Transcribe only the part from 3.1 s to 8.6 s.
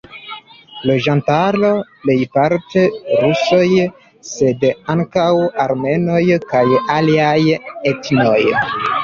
rusoj, sed ankaŭ armenoj kaj aliaj etnoj.